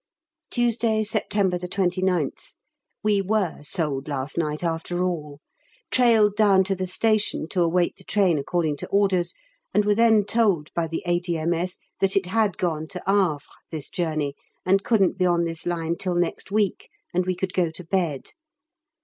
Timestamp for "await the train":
7.61-8.39